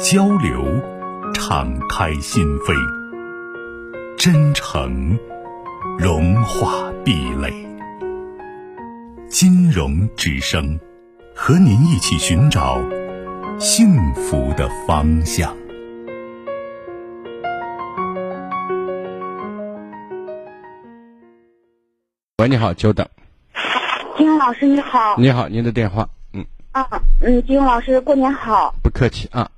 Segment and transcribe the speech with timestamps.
[0.00, 0.64] 交流，
[1.32, 2.74] 敞开心扉；
[4.16, 5.18] 真诚，
[5.98, 7.52] 融化壁垒。
[9.28, 10.78] 金融之声，
[11.34, 12.80] 和您一起寻找
[13.58, 15.54] 幸福的方向。
[22.38, 23.06] 喂，你好，久等。
[24.18, 25.16] 金勇老师，你好。
[25.16, 26.08] 你好，您的电话。
[26.32, 26.44] 嗯。
[26.72, 26.86] 啊，
[27.20, 28.74] 嗯，金勇老师，过年好。
[28.82, 29.50] 不客气啊。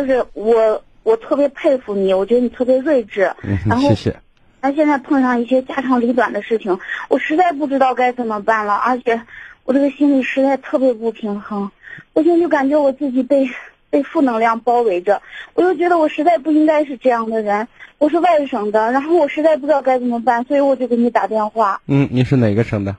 [0.00, 3.30] 就是我，我特别佩服你，我觉得你特别睿智。
[3.66, 4.16] 然后，谢谢。
[4.62, 9.20] 那现在碰上一些家长里短的事情，我实在不知道该怎么办了，而且
[9.64, 11.70] 我这个心里实在特别不平衡。
[12.14, 13.50] 我现在就感觉我自己被
[13.90, 15.20] 被负能量包围着，
[15.54, 17.68] 我就觉得我实在不应该是这样的人。
[17.98, 21.82] 我是外省的，然后我实在不知道该怎么办，所以我就给你打电话。
[21.86, 22.96] 嗯，你是哪个省的？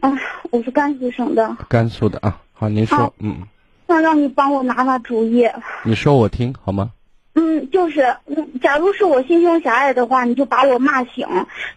[0.00, 0.12] 啊，
[0.50, 1.56] 我是甘肃省的。
[1.68, 3.42] 甘肃的啊，好，您说，嗯。
[3.88, 5.48] 想让你帮我拿拿主意，
[5.82, 6.90] 你说我听好吗？
[7.32, 8.16] 嗯，就是，
[8.60, 11.26] 假如是我心胸狭隘的话，你就把我骂醒；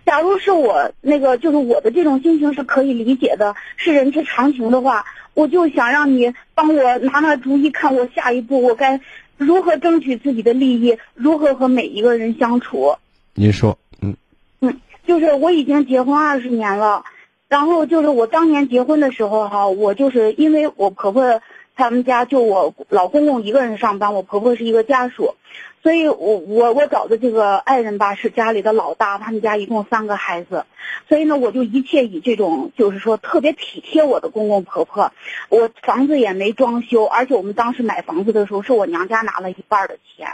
[0.06, 9.00] 假如是我那个，就是我的这种心情是可以理解的，是人之常情的话，我就想让你帮我拿拿主意，看我下一步我该
[9.38, 12.96] 如何争取自己的利益，如何和每一个人相处。
[13.36, 14.18] 您说，嗯，
[14.60, 17.06] 嗯，就是我已经结婚二十年了，
[17.48, 21.40] 然后就是我当年结婚的时候哈，我就是因为我婆婆。
[21.76, 25.36] 他们家就我老公公一个人上班，我婆婆是一个家属，
[25.82, 30.66] 所以我我我找的这个爱人吧是家里的老大，他们家一共三个孩子，
[31.10, 35.12] 所以呢我就一切以这种就是说特别体贴我的公公婆婆，
[35.50, 40.34] 我房子也没装修，而且我们当时买房子的时候是我娘家拿了一半的钱。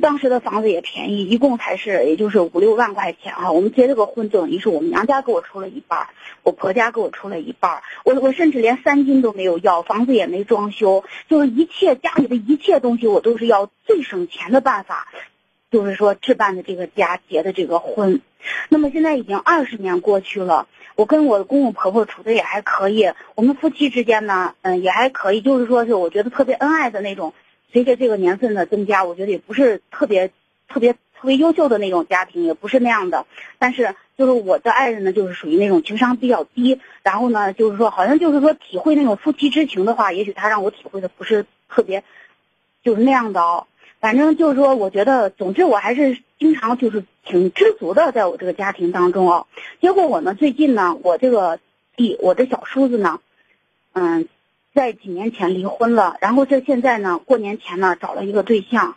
[0.00, 3.52] 当时的房子也便宜，一共才是也就是五六万块钱啊。
[3.52, 6.08] 我们结这个婚，等于是我们娘家给我出了一半，
[6.42, 7.82] 我婆家给我出了一半。
[8.04, 15.06] 我我甚至连三金都没有要，房子也没装修，就是一切家里的一切东西，我都是要最省钱的办法，
[15.70, 18.20] 就是说置办的这个家，结的这个婚。
[18.68, 20.66] 那么现在已经二十年过去了，
[20.96, 27.32] 我跟我公公婆婆处的也还可以，我们夫妻之间呢，嗯，也还可以，就是说是我觉得特别恩爱的那种。
[27.72, 30.30] 随着这个年份的增加，我觉得也不是特别
[30.68, 33.26] 特别特别优秀的那种家庭，也不是那样的。
[33.58, 42.04] 但是就是我的爱人呢，就是属于那种情商比较低，然后呢，就是说好像就是说体会那种夫妻之情的话，也许他让我体会的不是特别，
[42.84, 43.66] 就是那样的哦。
[43.98, 49.46] 反正就是说，我觉得，总之我还是经常就是挺知足的，在我这个家庭当中哦。
[49.80, 51.58] 结果我呢，最近呢，我这个
[51.96, 53.20] 弟，我的小叔子呢，
[53.94, 54.28] 嗯。
[54.74, 58.96] 在几年前离婚了，然后这现在呢，过年前呢找了一个对象，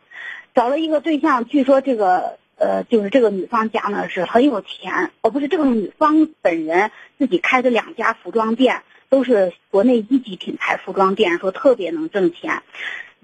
[0.56, 6.90] 找了一个对象，据说这个呃，就是这个女方家呢是很有钱，哦不是这个女方本人
[7.20, 12.64] 自己开的两家服装店，都是国内一级品牌服装店，说特别能挣钱，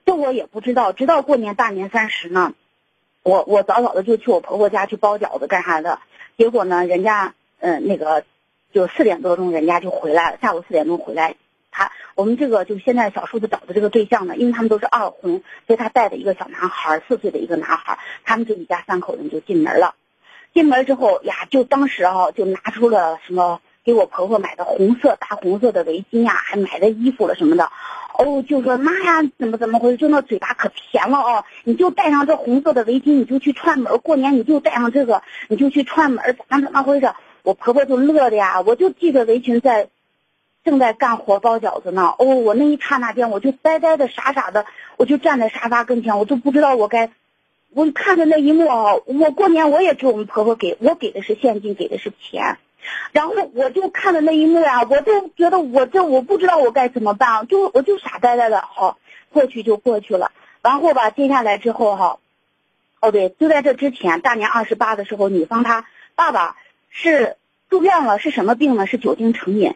[0.06, 2.54] 这我也不知道，直到过年大年三十呢，
[3.24, 6.00] 我我早早的就去我婆婆家去包饺子干啥的，
[6.38, 8.24] 结果呢，人家嗯那个
[8.72, 11.36] 就四点多钟人家就回来了，下午四点钟回来。
[11.74, 19.96] 他我们这个就现在小叔子找的这个对象呢，因为他们都是二婚，所以他带着一个小男孩，四岁的一个男孩，他们这一家三口人就进门了。
[20.54, 27.70] 进门之后呀，就当时啊，就拿出了什么给我婆婆买的红色大红色的围巾呀，还买的衣服了什么的。
[28.16, 29.98] 哦，就说妈呀，怎么怎么回事？
[29.98, 33.98] 就那嘴巴可甜了哦，你就带上这红色的围巾，你就去串门。
[33.98, 37.12] 过年你就带上这个，你就去串门，怎么怎么回事？
[37.42, 39.90] 我婆婆就乐的呀，我就系着围裙在。
[40.64, 44.66] 正在干活包饺子呢，哦，我那一刹那间我就呆呆的傻傻的，
[44.96, 47.12] 我就站在沙发跟前，我都不知道我该，
[47.72, 52.58] 我看着那一幕啊，我过年我也给我们婆婆给我给的是现金，给的是钱，
[53.12, 58.98] 然后我就看着那一幕呀，我就觉得我这我不知道我该怎么办，就我就傻呆呆的，好，
[59.34, 62.20] 过去就过去了，然后吧，接下来之后哈，
[63.02, 65.86] 哦对，就在这之前，大年二十八的时候，女方她
[66.16, 66.56] 爸爸
[66.90, 67.36] 是
[67.70, 68.88] 住院了，是什么病呢？
[68.88, 69.76] 是酒精成瘾。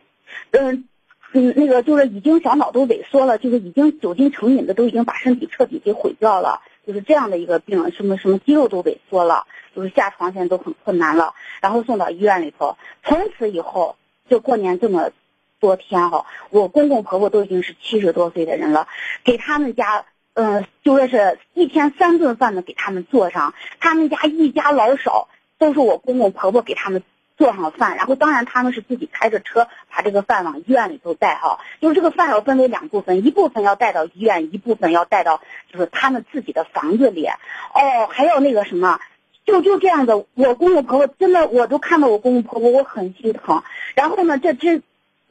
[0.52, 0.86] 嗯，
[1.34, 9.46] 嗯，那个就是已经小脑都萎缩了，就是已经酒精成瘾的，都已经把身体彻底给毁掉了，就是这样的一个病，什么什么肌肉都萎缩了，
[9.76, 13.96] 就是下床现在都很困难了，然后送到医院里头，从此以后
[14.30, 15.12] 就过年这么
[15.60, 18.88] 多天哈，我公公婆婆都已经是七十多岁的人了，
[19.24, 27.02] 给他们家嗯，就说是一天三顿饭的给他们做上，他们家一家老少都是我公公婆婆给他们
[27.38, 35.42] 做上饭，然后当然他们是自己开着车把这个饭往医院里头带哈，就是这个饭要分为两部分，一部分要带到医院，一部分要带到
[35.72, 39.00] 就是他们自己的房子里，哦，还要那个什么。
[39.46, 43.64] 就就这样子，我公公婆婆真的，我都看到我公公婆婆，我很心疼。
[43.96, 44.82] 然后呢，这这，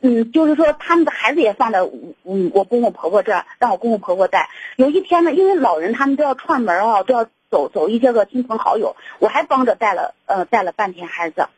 [0.00, 1.80] 嗯，就是说他们的孩子也放在
[2.24, 4.48] 嗯我公公婆婆这儿，让我公公婆婆带。
[4.76, 11.48] 有一天呢，因为老人他们都要串门啊，都要走走一些个亲朋好友，我还帮着带了呃带了半天孩子。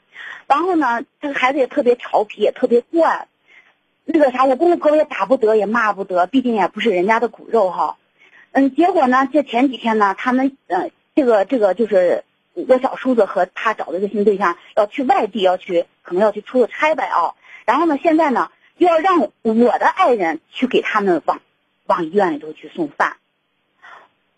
[0.46, 3.28] 然后呢，这个孩子也特别调皮，也特别惯。
[4.04, 7.96] 那个啥，我公公婆婆也打不得，也骂不得，毕竟也不是人家的骨肉哈。
[8.52, 12.24] 嗯，结果呢，这前几天呢，他们嗯这个这个就是。
[12.66, 17.34] 我小叔子和他找的这个新对象要去外地，要去可能要去出个差呗啊。
[17.64, 21.40] 然后呢，现在呢又要让我的爱人去给他们往
[21.86, 23.18] 往医院里头去送饭。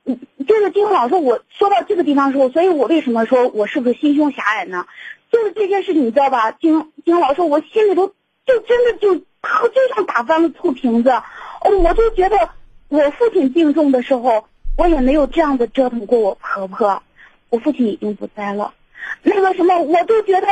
[0.04, 4.86] 嗯，这个金红老师，我说到这个地方的时候，所以我为什么说我是不是心胸狭隘呢？
[5.30, 6.50] 就是这件事，你知道吧？
[6.52, 8.08] 金金老师，我心里头
[8.44, 11.12] 就真的就就像打翻了醋瓶子。
[11.64, 12.36] 我就觉得
[12.88, 14.44] 我父亲病重的时候，
[14.76, 17.02] 我也没有这样的折腾过我婆婆。
[17.50, 18.72] 我父亲已经不在了，
[19.22, 20.46] 那个什么，我都觉得，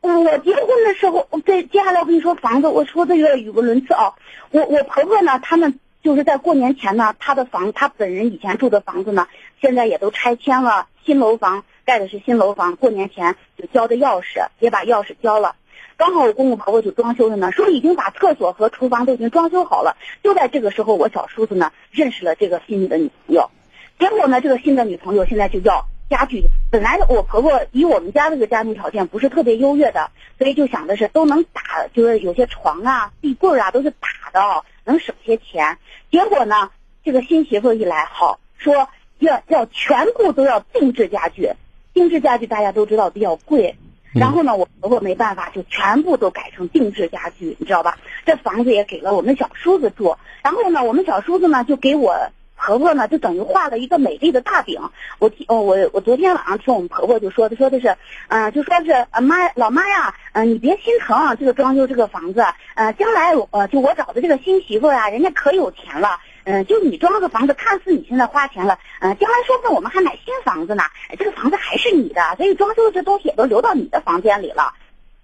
[0.00, 4.14] 我结婚的时候，对，接下来我跟你说房子，我说的有点语无伦次啊。
[4.50, 9.26] 我我婆婆呢，他们就是在过年前呢，她的房，她本人以前住的房子呢，
[9.60, 15.56] 现在也都拆迁了，新楼房盖的是新楼房，过年前就交的钥匙，也把钥匙交了。
[15.96, 19.96] 刚好我公公婆婆就装修着呢，说已经把厕所和厨房都已经装修好了。
[20.22, 23.50] 就在这个时候，我小叔子呢认识了这个新的女朋友，
[23.98, 25.86] 结果呢，这个新的女朋友现在就要。
[26.08, 35.78] 家具本来我婆婆以我们家这个家庭条件不是特别优越的，所以就想的是都能打，就是有些床啊、壁柜啊都是打的，能省些钱。
[36.12, 36.70] 结果呢，
[37.02, 38.88] 这个新媳妇一来，好说
[39.18, 41.50] 要要全部都要定制家具，
[41.96, 43.74] 定制家具大家都知道比较贵。
[44.12, 47.96] 然后呢，我婆婆没办法，就全部都改成定制家具，你知道吧？
[48.26, 50.14] 这房子也给了我们小叔子住。
[50.42, 52.14] 然后呢，我们小叔子呢就给我。
[52.58, 54.80] 婆婆呢，就等于画了一个美丽的大饼。
[55.18, 57.94] 我听，哦，我我昨天晚上听我们婆婆就说，她，说的是，
[58.28, 62.42] 嗯，就说是，啊妈，老妈呀，嗯，你别心疼这个装修这个房子，
[62.74, 70.84] 呃，将来，呃，就我找的这个新媳妇呀，人家可有钱了，嗯，就你装个房子，看似你现在花钱了，嗯，将来说不定我们还买新房子呢，
[71.18, 74.72] 这个房子还是你的，所以装修的这东西也都留到你的房间里了。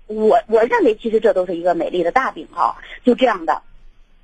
[0.09, 3.63] 我我认为其实这都是一个美丽的大饼哈，就这样的，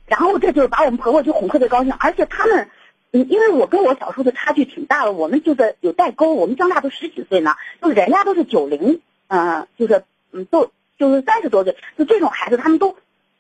[0.07, 2.69] 然后这就是把我们婆婆就哄特别高兴，而且他们。
[3.11, 12.95] 嗯，因为我跟我小叔子差距挺大的，我们就是有代沟，我们张大都十几岁呢，就人家都是九零，嗯，就是嗯，都就是三十多岁，就这种孩子，他们都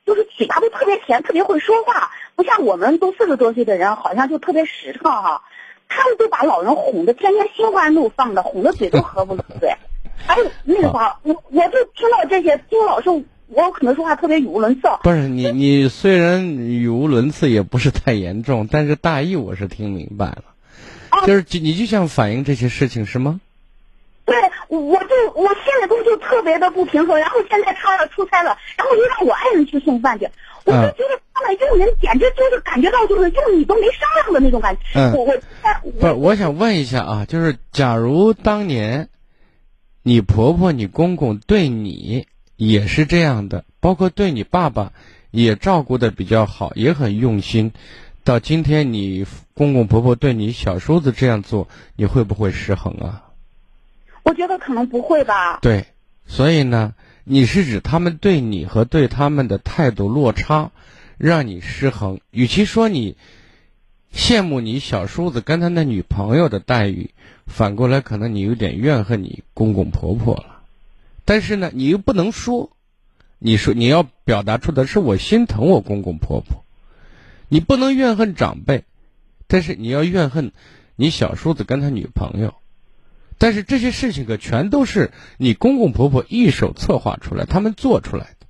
[0.06, 5.42] 就是嘴巴都特别甜，特别会说话，不像我们都四十多岁的人，好像就特别实诚哈。
[5.88, 9.70] 他们都把老人哄得天天心花怒放的，哄得嘴都合不拢嘴。
[10.28, 13.10] 哎，那个啥，我我就听到这些，听老师。
[13.48, 14.82] 我可能说话特别语无伦次。
[15.02, 20.44] 不是你，你虽然语无伦次，也不是太严重，但是大意我是听明白了。
[21.26, 23.40] 就是你就想反映这些事情是吗？
[24.26, 24.36] 对，
[24.68, 27.18] 我就我心里头就特别的不平衡。
[27.18, 30.28] 然后现在他要出差了，然后又让我爱人去送饭去，
[30.68, 34.80] 我就觉得他们这种人简直就是感觉到就是用你都没商量的那种感觉。
[34.94, 35.32] 嗯，我我
[35.92, 39.08] 不是，我想问一下啊，就是假如当年
[40.02, 42.26] 你婆婆、你公公对你。
[42.60, 44.92] 也是这样的，包括对你爸爸，
[45.30, 47.70] 也照顾的比较好，也很用心。
[48.24, 53.30] 到今天，你公公婆婆对你小叔子这样做，你会不会失衡啊？
[54.24, 55.60] 我觉得可能不会吧。
[55.62, 55.86] 对，
[56.26, 56.94] 所以呢，
[57.30, 60.70] 你是指他们对你和对他们的态度落差，
[61.18, 62.20] 让你失衡。
[62.30, 63.16] 与其说你
[64.14, 67.10] 羡慕你小叔子跟他那女朋友的待遇，
[67.46, 70.62] 反过来可能你有点怨恨你公公婆婆了。
[71.26, 72.70] 但是呢，你又不能说，
[73.38, 76.64] 你说你要表达出的是我心疼我公公婆婆，
[77.48, 78.84] 你不能怨恨长辈，
[79.46, 80.52] 但是你要怨恨
[80.96, 82.54] 你小叔子跟他女朋友，
[83.38, 88.46] 但是这些事情可全都是你公公婆婆一手策划出来，他们做出来的，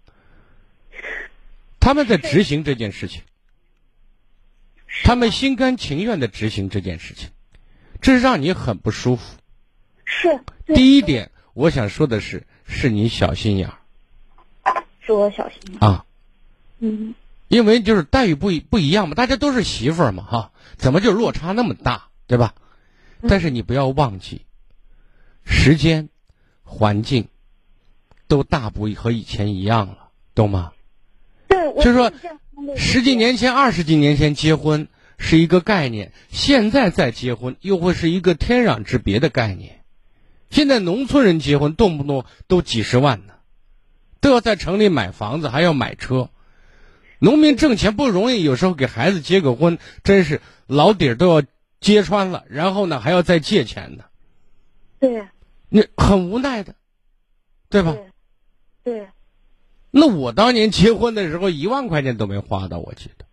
[1.78, 3.22] 他们在执行这件事情，
[5.04, 7.30] 他们心甘情愿的执行这件事情，
[8.00, 9.36] 这让你很不舒服。
[10.04, 10.40] 是
[10.74, 12.44] 第一点，我想说的是。
[12.70, 16.04] 是你小心眼儿，是我小心眼啊，
[16.80, 17.14] 嗯，
[17.48, 22.54] 因为就是待遇不一不一样嘛，大家都是媳妇儿嘛哈，怎么就落差那么大，对吧？
[23.26, 24.42] 但是你不要忘记，
[25.50, 26.10] 时间、
[26.62, 27.28] 环境
[28.28, 30.72] 都大不和以前一样了，懂吗？
[31.48, 32.12] 对，就是说，
[32.76, 39.80] 十几年前、二十几年前结婚，是一个概念，现在再结婚又会是一个天壤之别的概念。
[40.50, 43.32] 现在农村人结婚动不动都几十万呢，
[44.20, 46.30] 都要在城里买房子，还要买车。
[47.18, 51.42] 农民挣钱不容易，有时候给孩子结个婚，真是老底儿都要
[51.80, 54.04] 揭穿了，然后呢还要再借钱呢。
[55.00, 55.26] 对，
[55.68, 56.74] 你很无奈的，
[57.68, 57.94] 对吧？
[58.84, 59.08] 对，对。
[59.90, 63.24] 那我当年结婚的时候，一万块钱都没花到，我记得。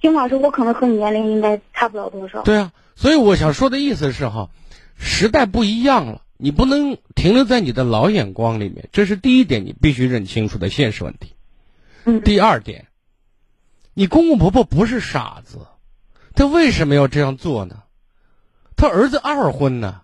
[0.00, 2.42] 金老师，我可能和你年龄应该差不了多少。
[2.42, 4.50] 对啊，所以我想说的意思是哈，
[4.96, 11.34] 时代不一样了，你不能停留在你的老眼光里面，这是第一点，你必须认清楚的现实问题。
[12.04, 12.20] 嗯。
[12.20, 12.86] 第二点，
[13.94, 15.66] 你公公婆婆不是傻子，
[16.34, 17.82] 他为什么要这样做呢？
[18.76, 20.02] 他儿子二婚呢，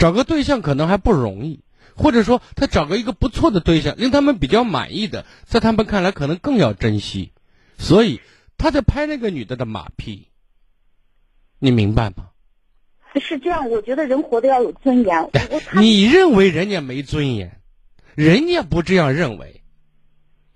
[0.00, 1.60] 找个对象可能还不容易，
[1.94, 7.32] 或者说他找个一个不错的对象，令他们比较满意的，在他们看来可能更要珍惜，
[7.76, 8.22] 所以
[8.56, 10.28] 他在拍那个女的的马屁。
[11.58, 12.30] 你明白吗？
[13.20, 15.30] 是这样，我觉得人活得要有尊严。
[15.74, 17.60] 你认为人家没尊严，
[18.14, 19.62] 人家不这样认为。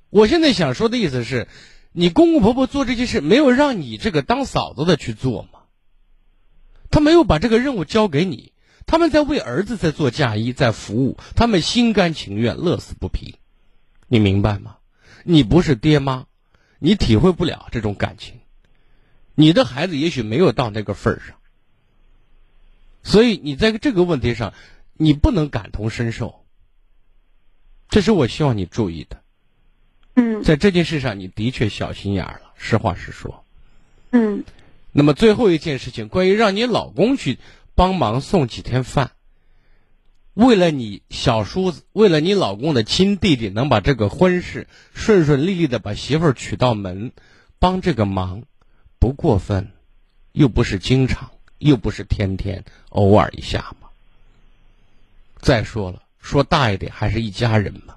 [0.09, 1.49] 我现在想说的意思是，
[1.93, 5.65] 你公公婆婆做这些事，没有让你这个当嫂子的去做吗？
[6.91, 8.54] 他没有把这个任务交给你，
[8.87, 13.37] 他们在为儿子在做嫁衣，在服务，他们心甘情愿，乐此不疲，
[14.09, 14.77] 你明白吗？
[15.25, 16.27] 你不是爹妈，
[16.79, 18.41] 你体会不了这种感情，
[19.35, 21.37] 你的孩子也许没有到那个份儿上，
[23.03, 24.53] 所以你在这个问题上，
[24.93, 26.45] 你不能感同身受，
[27.89, 29.23] 这是我希望你注意的。
[30.17, 33.45] 嗯，在这件事上，你的确小心眼儿了，实话实说。
[34.11, 34.45] 嗯。
[34.97, 37.39] 那么最后一件事情，关于让你老公去
[37.75, 39.13] 帮忙送几天饭，
[40.35, 47.13] 为了你小叔子，为了你老公的亲弟弟能把这个婚事顺顺利利的把媳妇儿娶到门，
[47.59, 48.43] 帮这个忙，
[48.99, 49.73] 不过分，
[50.33, 53.89] 又不是经常，又不是天天，偶尔一下嘛。
[55.41, 57.97] 再说了，说大一点，还是一家人嘛。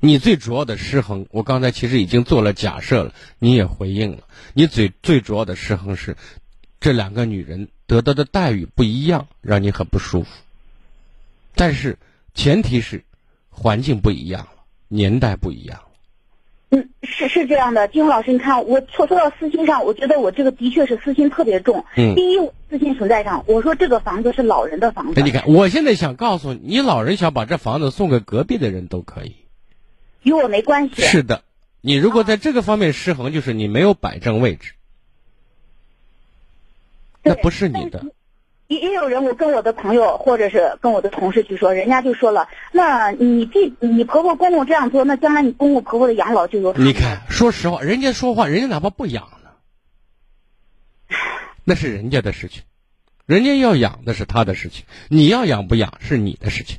[0.00, 4.24] 你最主要的失衡，我刚才其实已经做了假设了，你也回应了。
[4.52, 6.16] 你最最主要的失衡是，
[6.82, 10.28] 这两个女人得到的待遇不一样，让你很不舒服。
[11.54, 11.96] 但是
[12.34, 13.04] 前提是，
[13.50, 15.84] 环境不一样了，年代不一样了。
[16.70, 21.84] 嗯，是是这样的，金红老师，你看我说说到私心上，我觉得我这个的确是私心特别重。
[21.96, 22.16] 嗯。
[22.16, 25.22] 第一，私心存在上，我说这个房子是老人的房子。
[25.22, 29.36] 你看，我现在想告诉你，你老人想把这房子送给隔壁的人都可以。
[30.24, 31.02] 与我没关系。
[31.02, 31.44] 是的，
[31.80, 34.72] 你如果在这个方面失衡，就是你没有摆正位置，
[37.22, 38.04] 那不是你的。
[38.68, 46.72] 也也有人，我跟我的朋友或者是跟我的同事去说，人家就说了，那你弟、你婆婆、公公这样做，那将来你公公婆婆的养老就有。
[46.74, 49.50] 你看，说实话，人家说话，人家哪怕不养呢，
[51.64, 52.62] 那是人家的事情，
[53.26, 56.78] 人家要养的是他的事情，你要养不养是你的事情。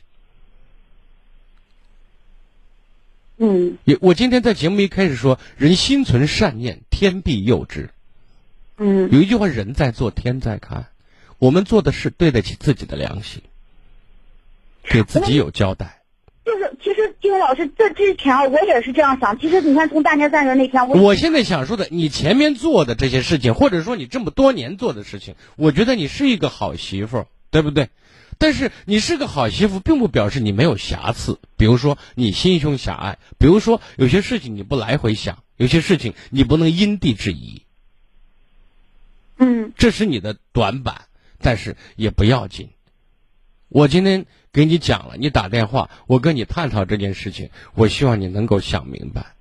[3.38, 7.92] 嗯，也我今天在节目一开始说，人心存善念，天必佑之。
[8.86, 10.88] 嗯，有一句话，人在做，天在看。
[11.40, 13.42] 我们做的事对得起自己的良心，
[14.84, 16.02] 给自己有交代。
[16.44, 19.40] 就是，其实金老师，这之前啊，我也是这样想。
[19.40, 27.88] 其实你看，从大年三十那天，我我现在想说的，你前面做的这些事情，或者说你这么多年做的事情，我觉得你是一个好媳妇，对不对？
[28.38, 31.40] 但是你是个好媳妇，并不表示你没有瑕疵。
[31.56, 37.62] 比如说你心胸狭隘，比如说有些事情你不来回想，有些事情你不能因地制宜。
[39.38, 41.06] 嗯，这是你的短板，
[41.40, 42.70] 但是也不要紧。
[43.70, 49.34] 我今天给你讲了，你打电话，我跟你探讨这件事情，我希望你能够想明白。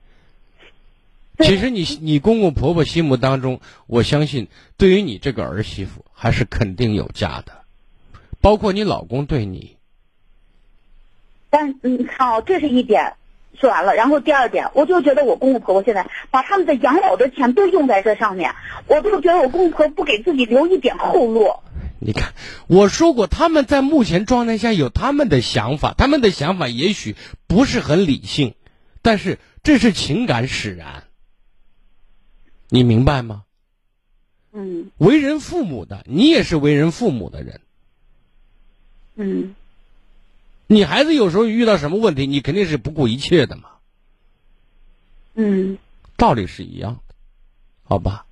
[1.38, 7.62] 其实你你公公婆婆心目当中，我相信对于你这个儿媳妇还是肯定有加的。
[8.40, 9.76] 包括你老公对你，
[11.48, 13.14] 但你看哦，这是一点，
[13.60, 13.94] 说完了。
[13.94, 18.54] 然后第二点，我就觉得我公公婆婆现在把他们的养老的钱都用在这上面，
[18.86, 21.54] 我就觉得我公婆不给自己留一点后路。
[22.00, 22.32] 你看，
[22.66, 27.14] 我说过，他们在目前状态下有他们的想法，他们的想法也许
[27.46, 28.54] 不是很理性，
[29.02, 31.04] 但是这是情感使然。
[32.68, 33.44] 你明白吗？
[34.52, 34.90] 嗯。
[34.98, 37.60] 为人父母的，你也是为人父母的人。
[39.14, 39.54] 嗯，
[40.72, 43.64] 你孩子有时候遇到什么问题，你肯定是不顾一切的嘛。
[45.34, 45.76] 嗯，
[46.16, 47.14] 道理是一样的，
[47.84, 48.24] 好吧？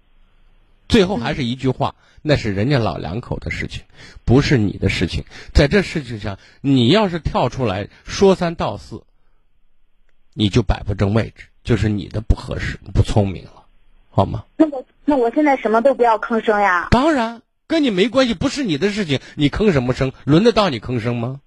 [0.88, 3.82] 最后还是一句话，那是人家老两口的事情，
[4.24, 5.24] 不是你的事情。
[5.52, 9.02] 在这事情上，你要是跳出来说三道四，
[10.32, 11.48] 你就摆不正位置。
[11.62, 13.66] 就是你的不合适、不聪明了，
[14.08, 14.46] 好吗？
[14.56, 16.88] 那我那我现在什么都不要吭声呀？
[16.90, 20.14] 当然跟你没关系，不是你的事情，你吭什么声？
[20.24, 21.42] 轮得到你吭声吗？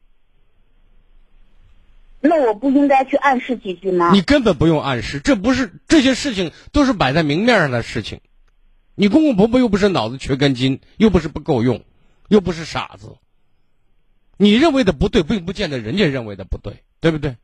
[2.25, 4.11] 那我不应该去暗示几句吗？
[4.13, 8.21] 你根本不用暗示，这不是这些事情都是摆在明面上的事情。
[8.95, 11.83] 你公公婆婆又不是脑子缺根筋，又不是不够用，
[12.29, 13.17] 又不是傻子。
[14.37, 17.35] 你认为的不对，并不见得人家认为的不对，对不对？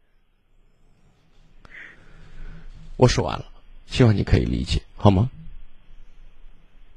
[2.96, 3.46] 我说完了，
[3.86, 5.30] 希望你可以理解，好吗？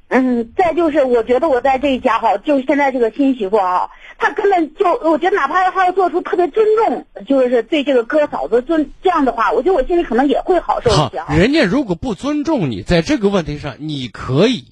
[0.07, 3.91] 嗯，再就是，我觉得我在这一家哈，就是现在这个新媳妇啊，
[4.23, 11.35] 她根本就，我觉得哪怕他要做出特别尊重，就是对这个哥嫂子尊这样的话，我觉得我心里可能也会好受一好些，哈。
[11.35, 14.67] 人家如果不尊重你，在这个问题上，你可以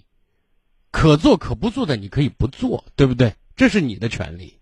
[0.93, 3.35] 可做可不做的，你可以不做，对不对？
[3.57, 4.57] 这是你的权利。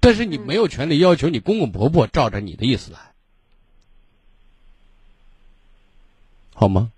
[0.00, 2.98] 但是你没有权利要求你公公婆婆照着你的意思来，
[6.54, 6.90] 好吗？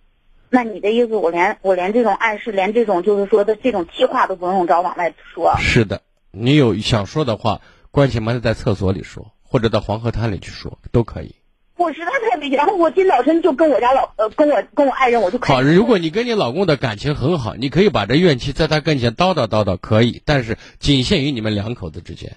[0.49, 5.55] 那你的意思，我连我连这种暗示，连这种就是说的这种气话都不用找往外说。
[5.59, 7.61] 是的，你有想说的话，
[7.91, 11.35] 关起门在厕所里说，或者到黄河滩里去说，都可以。
[11.77, 22.37] 我实在太委屈，然后我今早晨就跟我家老呃跟我跟我爱人我就开好，如果你跟你老公的感情很好，你可以把这怨气在他跟前叨叨叨叨，可以，但是仅限于你们两口子之间，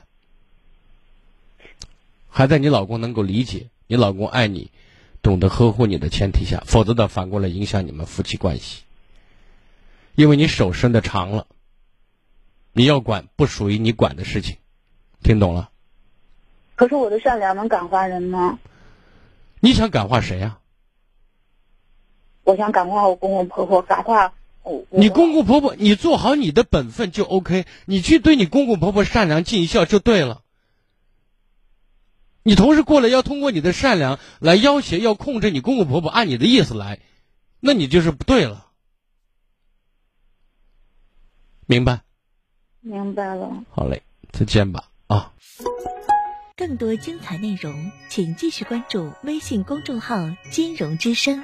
[2.29, 4.71] 还在你老公能够理解你老公爱你，
[5.21, 8.83] 懂得呵护你的前提下，否则的反过来影响你们夫妻关系，
[10.15, 11.47] 因为你手伸的长了，
[12.73, 14.57] 你要管不属于你管的事情，
[15.21, 15.69] 听懂了？
[16.75, 18.59] 可是我的善良能感化人吗？
[19.59, 20.59] 你想感化谁呀、
[22.43, 24.85] 我想感化我公公婆婆，感化我。
[24.89, 30.41] 你公公婆婆，你做好你的本分就 OK，你去对你公公婆婆善良尽孝就对了。
[32.41, 36.99] 你同事过来要通过你的善良来要挟、要控制你公公婆婆按你的意思来，
[37.61, 38.67] 那你就是不对了。
[41.65, 42.01] 明白？
[42.83, 43.63] 明白了。
[43.71, 45.31] 好嘞，再见吧啊。
[46.55, 50.15] 更多精彩内容，请继续关注微信公众号
[50.51, 51.43] “金融之声”。